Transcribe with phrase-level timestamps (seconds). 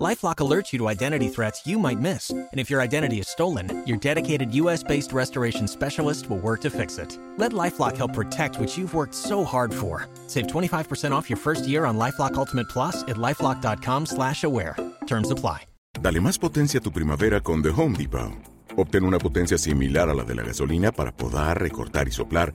[0.00, 3.82] LifeLock alerts you to identity threats you might miss, and if your identity is stolen,
[3.86, 7.18] your dedicated U.S.-based restoration specialist will work to fix it.
[7.36, 10.08] Let LifeLock help protect what you've worked so hard for.
[10.26, 14.74] Save 25% off your first year on LifeLock Ultimate Plus at lifeLock.com/aware.
[15.06, 15.66] Terms apply.
[16.00, 18.32] Dale más potencia a tu primavera con The Home Depot.
[18.76, 22.54] Obtén una potencia similar a la de la gasolina para podar, recortar y soplar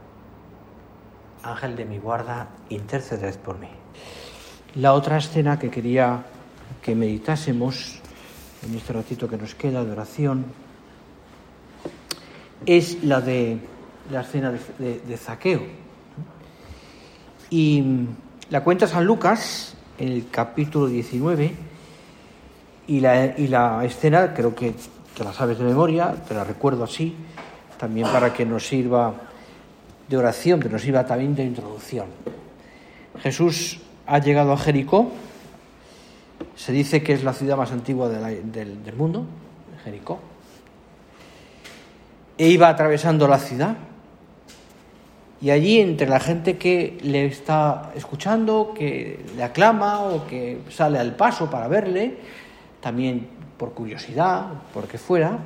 [1.43, 3.69] Ángel de mi guarda, interceded por mí.
[4.75, 6.23] La otra escena que quería
[6.81, 7.99] que meditásemos
[8.65, 10.45] en este ratito que nos queda de oración
[12.65, 13.59] es la de
[14.11, 15.61] la escena de, Zaqueo.
[17.49, 17.83] Y
[18.49, 21.53] la cuenta San Lucas en el capítulo 19
[22.87, 24.73] y la, y la escena creo que
[25.17, 27.15] te la sabes de memoria, te la recuerdo así,
[27.77, 29.30] también para que nos sirva
[30.07, 32.07] de oración, pero nos sirva también de introducción.
[33.19, 35.11] Jesús ha llegado a Jericó,
[36.55, 39.25] se dice que es la ciudad más antigua del, del mundo,
[39.83, 40.19] Jericó,
[42.37, 43.75] e iba atravesando la ciudad.
[45.41, 50.99] Y allí, entre la gente que le está escuchando, que le aclama o que sale
[50.99, 52.17] al paso para verle,
[52.79, 55.39] también por curiosidad, porque fuera,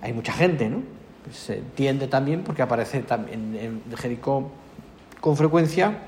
[0.00, 0.99] hay mucha gente, ¿no?
[1.32, 4.50] Se entiende también porque aparece también en Jericó
[5.20, 5.98] con frecuencia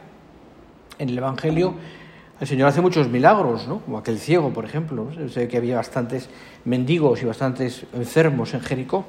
[0.99, 1.75] en el Evangelio.
[2.41, 3.81] El Señor hace muchos milagros, ¿no?
[3.81, 5.09] como aquel ciego, por ejemplo.
[5.17, 5.29] ¿no?
[5.29, 6.29] Sé que había bastantes
[6.65, 9.05] mendigos y bastantes enfermos en Jericó.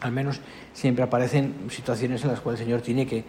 [0.00, 0.40] Al menos
[0.72, 3.24] siempre aparecen situaciones en las cuales el Señor tiene que,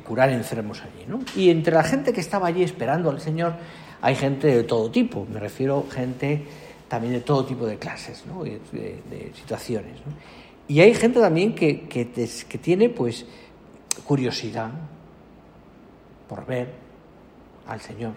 [0.00, 1.06] curar enfermos allí.
[1.34, 3.54] Y entre la gente que estaba allí esperando al Señor
[4.02, 5.26] hay gente de todo tipo.
[5.32, 6.44] Me refiero a gente
[6.88, 8.42] también de todo tipo de clases, ¿no?
[8.44, 9.92] de, situaciones.
[10.68, 12.04] Y hay gente también que, que,
[12.58, 13.24] tiene pues
[14.04, 14.70] curiosidad
[16.28, 16.68] por ver
[17.66, 18.12] al Señor.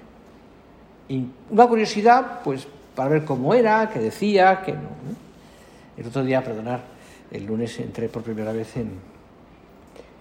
[1.08, 4.90] Y una curiosidad pues para ver cómo era, qué decía, qué no.
[5.98, 6.82] El otro día, perdonar,
[7.32, 8.92] el lunes entré por primera vez en,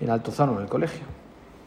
[0.00, 1.06] en Altozano, en el colegio.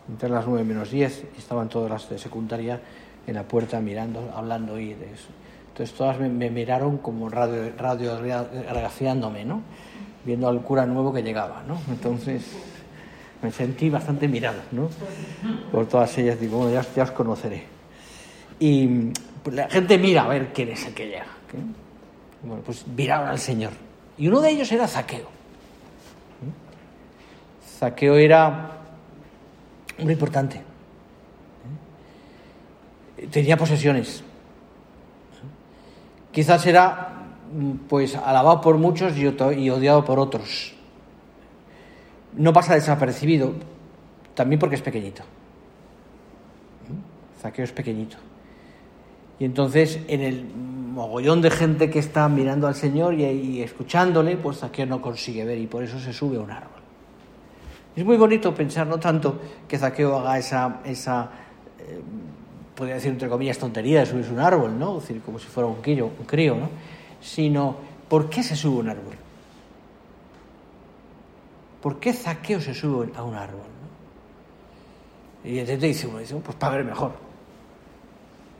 [0.07, 2.79] Entré a las nueve menos diez y estaban todas las de secundaria
[3.27, 5.29] en la puerta mirando, hablando y de eso.
[5.69, 7.63] Entonces todas me, miraron como radio,
[9.45, 9.61] ¿no?
[10.25, 11.79] Viendo al cura nuevo que llegaba, ¿no?
[11.89, 12.43] Entonces
[13.41, 14.89] me sentí bastante mirado, ¿no?
[15.71, 17.65] Por todas ellas, digo, bueno, ya, os conoceré.
[18.59, 18.87] Y
[19.43, 21.25] pues, la gente mira a ver quién es el que llega.
[22.41, 23.71] Bueno, pues miraron al Señor.
[24.17, 25.27] Y uno de ellos era Zaqueo.
[27.79, 28.71] Zaqueo era
[29.99, 30.61] muy importante.
[33.29, 34.23] Tenía posesiones.
[36.31, 37.12] Quizás era
[37.87, 39.27] pues alabado por muchos y
[39.69, 40.73] odiado por otros.
[42.35, 43.53] No pasa desapercibido,
[44.33, 45.23] también porque es pequeñito.
[47.39, 48.17] Zaqueo es pequeñito.
[49.39, 54.59] Y entonces, en el mogollón de gente que está mirando al Señor y, escuchándole, pues
[54.59, 56.81] Zaqueo no consigue ver y por eso se sube a un árbol.
[57.95, 61.29] Es muy bonito pensar, no tanto que Zaqueo haga esa, esa
[61.77, 61.99] eh,
[62.75, 64.97] podría decir entre comillas, tontería de subirse a un árbol, ¿no?
[64.97, 66.69] Es decir, como si fuera un un crío ¿no?
[67.23, 67.77] Sino
[68.09, 69.15] ¿por qué se sube un árbol?
[71.81, 73.61] ¿Por qué Zaqueo se sube a un árbol?
[75.43, 77.11] Y entonces dice dice, pues para ver mejor.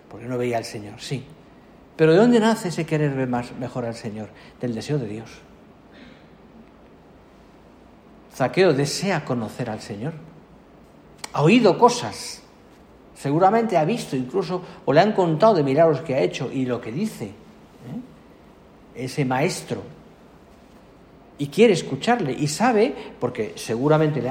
[0.10, 1.26] Porque no veía al Señor, sí.
[1.96, 4.30] Pero ¿de dónde nace ese querer ver más, mejor al Señor?
[4.60, 5.30] Del deseo de Dios.
[8.34, 10.14] Zaqueo desea conocer al Señor.
[11.34, 12.42] Ha oído cosas.
[13.16, 16.82] Seguramente ha visto incluso, o le han contado de milagros que ha hecho y lo
[16.82, 17.44] que dice
[18.96, 19.82] ese maestro.
[21.40, 24.22] y quiere escucharle y sabe, porque seguramente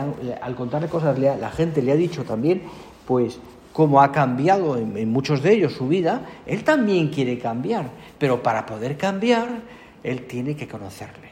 [0.41, 2.63] al contarle cosas la gente le ha dicho también,
[3.07, 3.39] pues
[3.73, 8.67] como ha cambiado en, muchos de ellos su vida, él también quiere cambiar, pero para
[8.67, 9.63] poder cambiar,
[10.03, 11.31] él tiene que conocerle.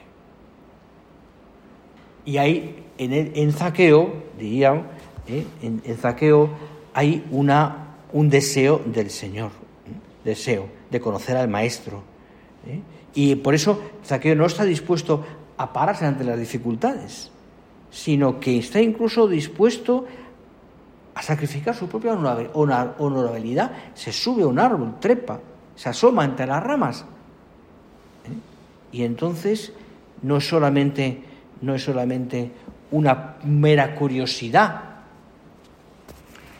[2.24, 4.82] Y ahí, en, en Zaqueo, diría,
[5.26, 5.44] ¿eh?
[5.62, 6.50] en, Zaqueo
[6.94, 9.50] hay una, un deseo del Señor,
[9.86, 10.24] ¿eh?
[10.24, 12.02] deseo de conocer al Maestro.
[12.66, 12.80] ¿eh?
[13.14, 15.24] Y por eso Zaqueo no está dispuesto
[15.56, 17.30] a pararse ante las dificultades,
[17.90, 20.06] sino que está incluso dispuesto
[21.14, 25.40] a sacrificar su propia honorabilidad, se sube a un árbol, trepa,
[25.74, 27.04] se asoma entre las ramas.
[28.24, 28.96] ¿eh?
[28.96, 29.72] Y entonces
[30.22, 31.22] no es solamente,
[31.60, 32.52] no es solamente
[32.90, 34.84] una mera curiosidad,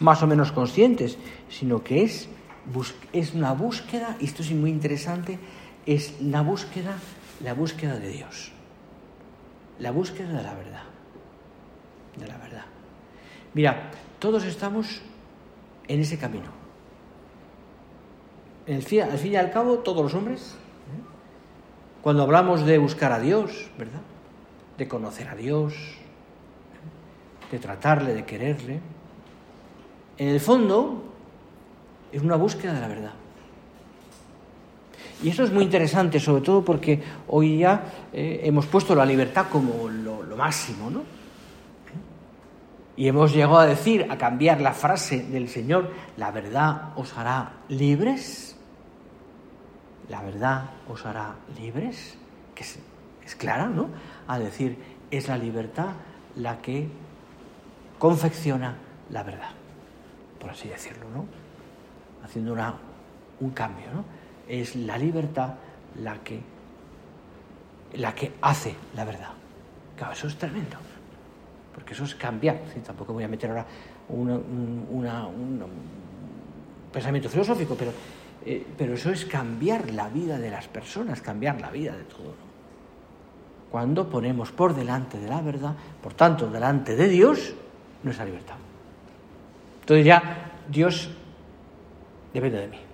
[0.01, 1.17] más o menos conscientes,
[1.49, 2.29] sino que es,
[3.13, 5.39] es una búsqueda, y esto es muy interesante,
[5.87, 6.97] es la búsqueda,
[7.43, 8.53] la búsqueda de Dios
[9.81, 10.83] la búsqueda de la verdad.
[12.17, 12.65] De la verdad.
[13.55, 15.01] Mira, todos estamos
[15.89, 16.51] en ese camino.
[18.69, 22.03] al fin y al cabo, todos los hombres, ¿eh?
[22.03, 24.03] cuando hablamos de buscar a Dios, ¿verdad?
[24.77, 25.75] De conocer a Dios,
[27.51, 28.81] de tratarle, de quererle,
[30.19, 31.03] en el fondo
[32.13, 33.13] es una búsqueda de la verdad.
[35.23, 39.47] Y eso es muy interesante, sobre todo porque hoy ya eh, hemos puesto la libertad
[39.51, 41.03] como lo, máximo, ¿no?
[42.97, 47.53] Y hemos llegado a decir, a cambiar la frase del Señor, la verdad os hará
[47.69, 48.57] libres.
[50.09, 52.17] La verdad os hará libres,
[52.55, 52.79] que es,
[53.25, 53.89] es clara, ¿no?
[54.27, 54.79] A decir,
[55.11, 55.91] es la libertad
[56.37, 56.89] la que
[57.99, 58.77] confecciona
[59.11, 59.51] la verdad,
[60.39, 61.27] por así decirlo, ¿no?
[62.25, 62.75] Haciendo una,
[63.41, 64.20] un cambio, ¿no?
[64.51, 65.55] Es la libertad
[66.03, 66.41] la que,
[67.95, 69.31] la que hace la verdad.
[69.97, 70.77] Claro, eso es tremendo,
[71.73, 72.59] porque eso es cambiar.
[72.85, 73.67] Tampoco voy a meter ahora
[74.09, 75.63] un
[76.93, 77.93] pensamiento filosófico, pero,
[78.45, 82.35] eh, pero eso es cambiar la vida de las personas, cambiar la vida de todo.
[83.71, 87.55] Cuando ponemos por delante de la verdad, por tanto, delante de Dios,
[88.03, 88.57] nuestra libertad.
[89.83, 91.09] Entonces ya Dios
[92.33, 92.90] depende de mí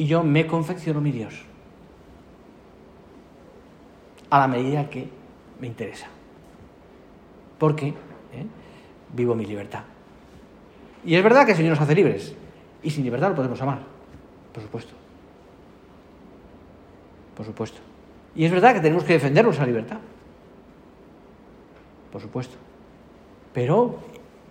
[0.00, 1.34] y yo me confecciono mi Dios
[4.30, 5.06] a la medida que
[5.60, 6.06] me interesa.
[7.58, 8.46] Porque ¿eh?
[9.12, 9.82] vivo mi libertad.
[11.04, 12.34] Y es verdad que el Señor nos hace libres.
[12.82, 13.80] Y sin libertad lo podemos amar.
[14.54, 14.94] Por supuesto.
[17.36, 17.80] Por supuesto.
[18.34, 19.98] Y es verdad que tenemos que defender nuestra libertad.
[22.10, 22.56] Por supuesto.
[23.52, 23.98] Pero,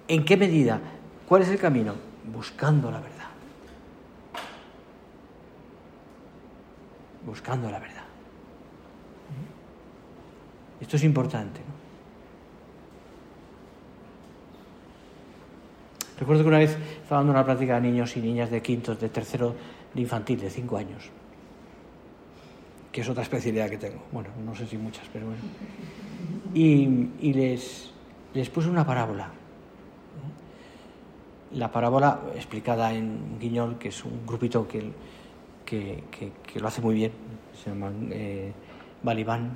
[0.07, 0.79] ¿en qué medida?
[1.27, 1.95] ¿Cuál es el camino?
[2.31, 3.18] Buscando la verdad.
[7.29, 8.03] Buscando la verdad.
[10.81, 11.61] Esto es importante.
[16.19, 19.09] Recuerdo que una vez estaba dando una práctica a niños y niñas de quintos, de
[19.09, 19.55] tercero
[19.93, 21.09] de infantil, de cinco años,
[22.91, 24.01] que es otra especialidad que tengo.
[24.11, 25.41] Bueno, no sé si muchas, pero bueno.
[26.53, 27.91] Y, les,
[28.33, 29.31] les puse una parábola.
[31.53, 34.91] La parábola explicada en Guiñol, que es un grupito que
[35.69, 37.11] que, lo hace muy bien,
[37.53, 38.51] se llaman eh,
[39.03, 39.51] Balibán,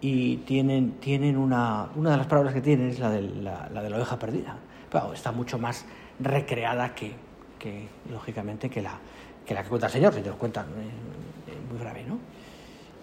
[0.00, 3.90] y tienen, tienen una, una de las palabras que tienen es la de la, de
[3.90, 4.56] la oveja perdida.
[4.90, 5.84] Pero está mucho más
[6.18, 7.12] recreada que,
[7.58, 8.98] que lógicamente, que la,
[9.46, 12.18] que la que cuenta el Señor, si te lo cuentan, eh, muy grave, ¿no?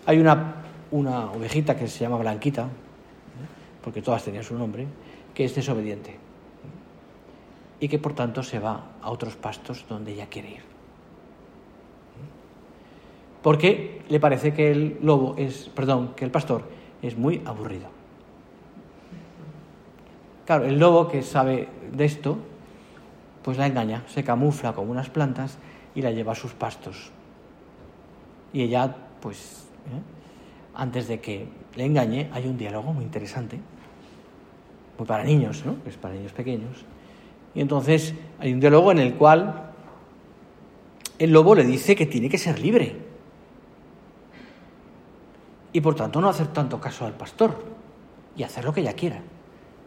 [0.06, 0.56] Hay una,
[0.92, 2.68] una ovejita que se llama Blanquita,
[3.82, 4.86] porque todas tenían su nombre,
[5.34, 6.18] que es desobediente
[7.80, 10.79] y que por tanto se va a otros pastos donde ella quiere ir
[13.42, 16.64] porque le parece que el lobo es, perdón, que el pastor
[17.02, 17.88] es muy aburrido.
[20.46, 22.38] Claro, el lobo que sabe de esto,
[23.44, 25.58] pues la engaña, se camufla con unas plantas
[25.96, 27.12] y la lleva a sus pastos.
[28.52, 30.02] Y ella, pues, ¿eh?
[30.76, 33.60] antes de que le engañe, hay un diálogo muy interesante,
[34.98, 35.78] muy para niños, ¿no?
[35.86, 36.84] Es para niños pequeños.
[37.54, 39.72] Y entonces hay un diálogo en el cual
[41.20, 43.10] el lobo le dice que tiene que ser libre
[45.72, 47.56] y por tanto no hacer tanto caso al pastor
[48.36, 49.22] y hacer lo que ella quiera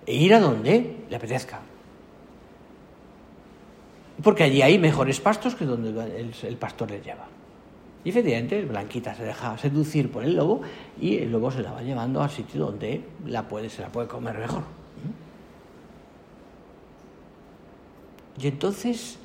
[0.07, 1.61] e ir a donde le apetezca.
[4.23, 7.27] Porque allí hay mejores pastos que donde el, pastor le lleva.
[8.05, 10.63] Y efectivamente, Blanquita se deja seducir por el lobo
[11.01, 14.09] y el lobo se la va llevando al sitio donde la puede, se la puede
[14.09, 14.65] comer mejor.
[18.41, 19.19] Y entonces,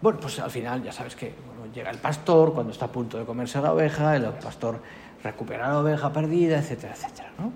[0.00, 1.34] bueno, pues al final ya sabes que
[1.74, 4.80] llega el pastor cuando está a punto de comerse la oveja, el pastor
[5.24, 7.30] recuperar la oveja perdida, etcétera, etcétera.
[7.38, 7.50] ¿no?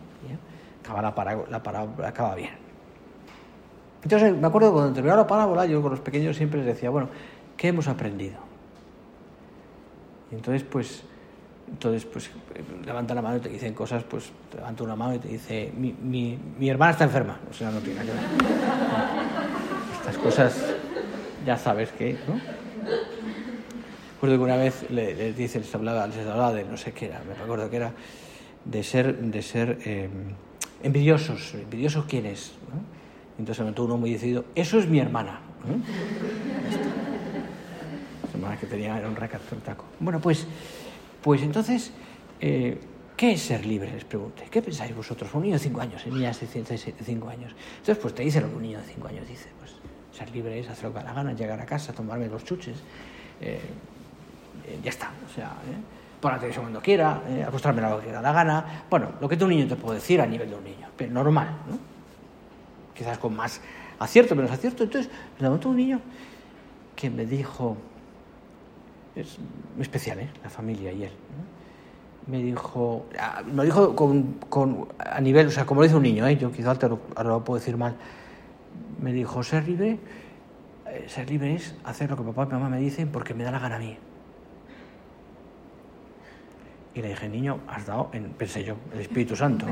[0.82, 1.14] Acaba la,
[1.62, 2.52] parábola, acaba bien.
[4.02, 7.10] Entonces, me acuerdo cuando terminó la parábola, yo con los pequeños siempre les decía, bueno,
[7.58, 8.38] ¿qué hemos aprendido?
[10.32, 11.02] Y entonces, pues,
[11.70, 12.30] entonces, pues,
[12.86, 15.92] levanta la mano y te dicen cosas, pues, levanta una mano y te dice, mi,
[15.92, 17.38] mi, mi hermana está enferma.
[17.50, 18.20] O sea, no tiene que ver.
[19.98, 20.74] Estas cosas,
[21.44, 22.67] ya sabes que, ¿no?
[24.18, 27.22] Recuerdo que una vez les, dice, les hablaba, les hablaba de no sé qué era,
[27.22, 27.92] me recuerdo que era
[28.64, 30.08] de ser, de ser eh,
[30.82, 31.54] envidiosos.
[31.54, 32.54] ¿Envidiosos quién es?
[32.68, 32.80] ¿no?
[33.38, 35.38] Entonces levantó uno muy decidido, eso es mi hermana.
[35.64, 35.76] ¿no?
[38.24, 39.84] La hermana que tenía era un taco.
[40.00, 40.48] Bueno, pues,
[41.22, 41.92] pues entonces,
[42.40, 42.76] eh,
[43.16, 43.92] ¿qué es ser libre?
[43.92, 44.48] Les pregunté.
[44.50, 45.32] ¿Qué pensáis vosotros?
[45.32, 47.54] Un niño de 5 años, niñas de 5 años.
[47.70, 49.48] Entonces, pues te dice lo que un niño de 5 años dice.
[49.60, 49.76] Pues
[50.10, 52.78] ser libre es hacer lo que da la gana, llegar a casa, tomarme los chuches.
[53.40, 53.60] Eh,
[54.68, 55.10] eh, ya está.
[55.26, 55.98] O sea, ¿eh?
[56.20, 58.84] por la televisión cuando quiera, eh, acostarme a lo que da la gana.
[58.90, 61.48] Bueno, lo que tu niño te puede decir a nivel de un niño, pero normal,
[61.68, 61.78] ¿no?
[62.94, 63.60] Quizás con más
[63.98, 64.84] acierto, menos acierto.
[64.84, 66.00] Entonces, me levantó un niño
[66.96, 67.76] que me dijo,
[69.14, 69.38] es
[69.74, 70.30] muy especial, ¿eh?
[70.42, 71.12] La familia y él.
[72.26, 76.26] Me dijo, ah, me dijo con, a nivel, o sea, como lo dice un niño,
[76.26, 76.36] ¿eh?
[76.36, 76.78] yo quizás
[77.16, 77.94] ahora lo puedo decir mal.
[79.00, 79.98] Me dijo, ser libre,
[80.86, 83.52] eh, ser libre es hacer lo que papá y mamá me dicen porque me da
[83.52, 83.96] la gana a mí.
[86.98, 89.64] Y le dije, niño, has dado, en, pensé yo, el Espíritu Santo.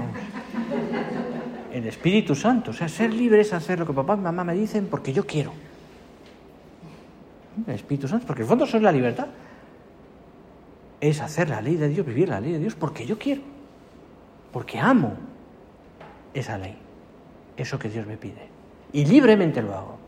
[1.73, 2.71] El Espíritu Santo.
[2.71, 5.26] O sea, ser libre es hacer lo que papá y mamá me dicen porque yo
[5.26, 5.52] quiero.
[7.66, 9.26] El Espíritu Santo, porque en el fondo eso es la libertad.
[11.00, 13.42] Es hacer la ley de Dios, vivir la ley de Dios porque yo quiero.
[14.52, 15.14] Porque amo
[16.33, 16.78] esa ley.
[17.56, 18.47] Eso que Dios me pide.
[18.92, 19.99] Y libremente lo hago.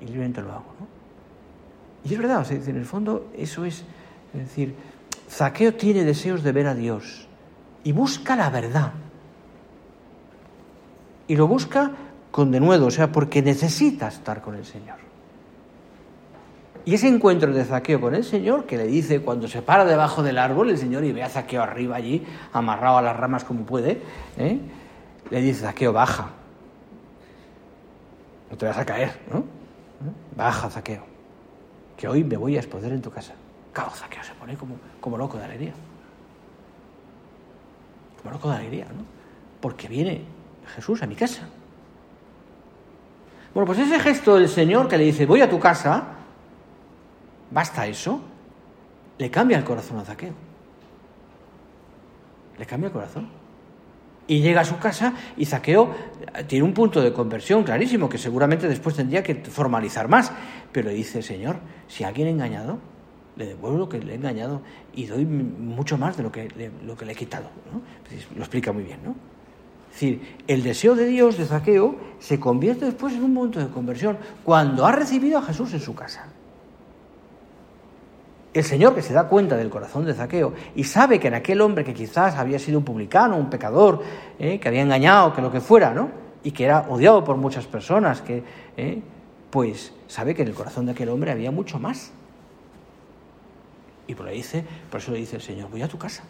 [0.00, 0.74] Y libremente lo hago.
[0.80, 0.86] ¿no?
[2.08, 3.84] Y es verdad, o sea, en el fondo eso es,
[4.32, 4.74] es decir,
[5.32, 7.26] Zaqueo tiene deseos de ver a Dios
[7.84, 8.92] y busca la verdad.
[11.26, 11.90] Y lo busca
[12.30, 14.98] con denuedo, o sea, porque necesita estar con el Señor.
[16.84, 20.22] Y ese encuentro de Zaqueo con el Señor, que le dice cuando se para debajo
[20.22, 23.64] del árbol el Señor y ve a Zaqueo arriba allí, amarrado a las ramas como
[23.64, 24.02] puede,
[24.36, 24.58] ¿eh?
[25.30, 26.28] le dice, Zaqueo, baja.
[28.50, 29.44] No te vas a caer, ¿no?
[30.36, 31.04] Baja, Zaqueo,
[31.96, 33.32] que hoy me voy a exponer en tu casa.
[33.72, 35.72] Claro, Zaqueo se pone como, como loco de alegría.
[38.20, 39.04] Como loco de alegría, ¿no?
[39.60, 40.24] Porque viene
[40.74, 41.48] Jesús a mi casa.
[43.54, 46.04] Bueno, pues ese gesto del Señor que le dice, voy a tu casa,
[47.50, 48.20] basta eso,
[49.18, 50.32] le cambia el corazón a Zaqueo.
[52.58, 53.28] Le cambia el corazón.
[54.26, 55.94] Y llega a su casa y Zaqueo
[56.46, 60.32] tiene un punto de conversión clarísimo que seguramente después tendría que formalizar más.
[60.70, 61.56] Pero le dice, Señor,
[61.88, 62.78] si alguien ha engañado,
[63.36, 64.60] le devuelvo lo que le he engañado
[64.94, 67.48] y doy mucho más de lo que le, lo que le he quitado.
[67.72, 67.80] ¿no?
[68.36, 69.14] Lo explica muy bien, ¿no?
[69.88, 73.68] Es decir, el deseo de Dios de Zaqueo se convierte después en un momento de
[73.68, 76.28] conversión cuando ha recibido a Jesús en su casa.
[78.54, 81.60] El Señor que se da cuenta del corazón de Zaqueo y sabe que en aquel
[81.60, 84.02] hombre que quizás había sido un publicano, un pecador,
[84.38, 84.58] ¿eh?
[84.58, 86.10] que había engañado, que lo que fuera, ¿no?
[86.42, 88.42] Y que era odiado por muchas personas, que,
[88.78, 89.02] ¿eh?
[89.50, 92.12] pues sabe que en el corazón de aquel hombre había mucho más
[94.06, 96.24] y por, dice, por eso le dice el Señor, voy a tu casa.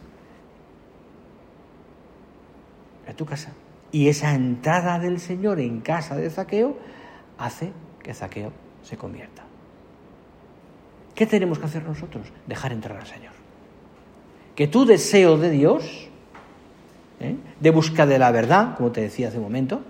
[3.09, 3.53] A tu casa.
[3.91, 6.77] Y esa entrada del Señor en casa de Zaqueo
[7.39, 8.53] hace que Zaqueo
[8.83, 9.43] se convierta.
[11.15, 12.27] ¿Qué tenemos que hacer nosotros?
[12.47, 13.33] Dejar entrar al Señor.
[14.55, 16.09] Que tu deseo de Dios,
[17.21, 17.37] ¿eh?
[17.61, 19.83] de busca de la verdad, como te decía hace un momento,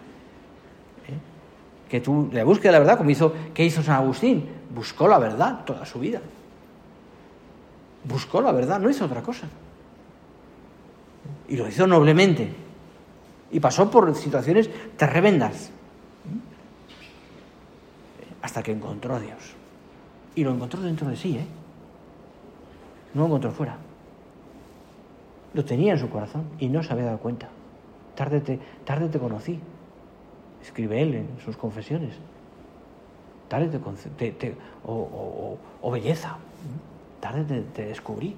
[1.09, 1.89] ¿eh?
[1.89, 4.49] que tú, la búsqueda la verdad, como hizo, ¿qué hizo San Agustín?
[4.75, 6.21] Buscó la verdad toda su vida.
[8.05, 9.47] Buscó la verdad, no hizo otra cosa.
[11.49, 12.53] Y lo hizo noblemente.
[13.51, 15.71] Y pasó por situaciones tremendas.
[18.41, 19.55] Hasta que encontró a Dios.
[20.35, 21.47] Y lo encontró dentro de sí, ¿eh?
[23.15, 23.77] No lo encontró fuera.
[25.55, 27.51] Lo tenía en su corazón y no se había dado cuenta.
[28.17, 29.61] Tarde te, te conocí.
[30.63, 32.15] Escribe él en sus confesiones.
[33.49, 36.39] Tarde te, o, o belleza
[37.23, 38.35] tarde te, descubrí.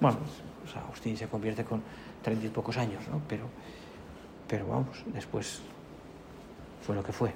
[0.00, 0.18] Bueno,
[0.62, 1.82] pues, Agustín se convierte con
[2.22, 3.20] treinta y pocos años, ¿no?
[3.28, 3.44] Pero,
[4.46, 5.60] pero vamos, después
[6.86, 7.34] fue lo que fue.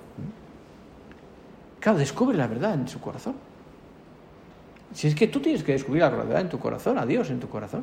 [1.81, 3.35] Claro, descubre la verdad en su corazón.
[4.95, 7.41] Si es que tú tienes que descubrir la verdad en tu corazón, a Dios en
[7.41, 7.83] tu corazón.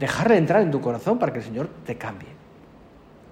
[0.00, 2.28] Dejarle entrar en tu corazón para que el Señor te cambie.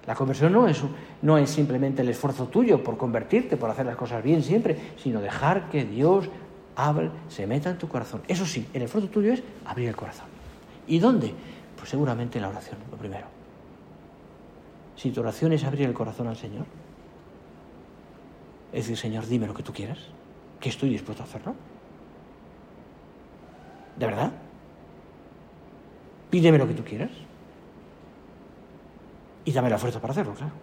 [0.05, 0.81] La conversión no es,
[1.21, 5.19] no es simplemente el esfuerzo tuyo por convertirte, por hacer las cosas bien siempre, sino
[5.19, 6.29] dejar que Dios
[6.77, 8.21] abre, se meta en tu corazón.
[8.27, 10.27] Eso sí, en el fruto tuyo es abrir el corazón.
[10.85, 11.33] ¿Y dónde?
[11.75, 13.25] Pues seguramente en la oración, lo primero.
[14.95, 16.65] Si tu oración es abrir el corazón al Señor,
[18.71, 19.97] es decir, Señor, dime lo que tú quieras,
[20.59, 21.55] que estoy dispuesto a hacerlo.
[23.97, 24.31] ¿De verdad?
[26.29, 27.11] Pídeme lo que tú quieras.
[29.45, 30.53] Y dame la fuerza para hacerlo, claro.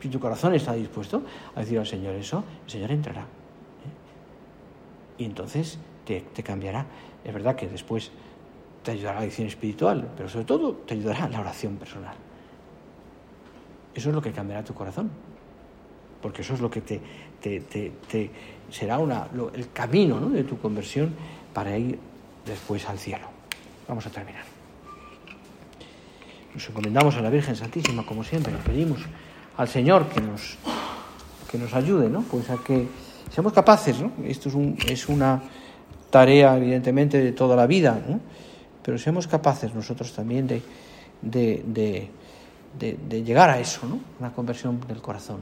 [0.00, 1.24] Si tu corazón está dispuesto
[1.54, 3.26] a decir al Señor eso, el Señor entrará.
[5.18, 6.86] Y entonces te, te, cambiará.
[7.24, 8.12] Es verdad que después
[8.82, 12.14] te ayudará la edición espiritual, pero sobre todo te ayudará la oración personal.
[13.94, 15.10] Eso es lo que cambiará tu corazón.
[16.22, 17.00] Porque eso es lo que te,
[17.40, 18.30] te, te
[18.70, 20.30] será una, lo, el camino ¿no?
[20.30, 21.14] de tu conversión
[21.52, 21.98] para ir
[22.44, 23.26] después al cielo.
[23.86, 24.44] Vamos a terminar.
[26.54, 29.00] Nos encomendamos a la Virgen Santísima, como siempre, le pedimos
[29.56, 30.56] al Señor que nos,
[31.50, 32.22] que nos ayude, ¿no?
[32.22, 32.88] Pues a que
[33.30, 34.12] seamos capaces, ¿no?
[34.24, 35.42] Esto es, un, es una
[36.10, 38.20] tarea, evidentemente, de toda la vida, ¿no?
[38.82, 40.62] Pero seamos capaces nosotros también de,
[41.22, 41.62] de,
[42.78, 43.98] de, de, llegar a eso, ¿no?
[44.18, 45.40] Una conversión del corazón.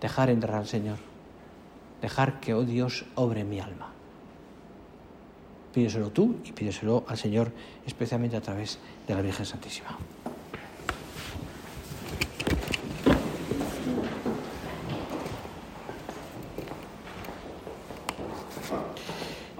[0.00, 0.98] Dejar entrar al Señor.
[2.00, 3.90] Dejar que, oh Dios, obre mi alma.
[5.72, 7.50] Pídeselo tú y pídeselo al Señor,
[7.86, 9.98] especialmente a través de la Virgen Santísima.